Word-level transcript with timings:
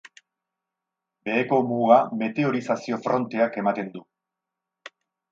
Beheko 1.27 1.59
muga 1.71 1.97
meteorizazio 2.21 2.99
fronteak 3.03 3.59
ematen 3.63 3.93
du. 3.99 4.01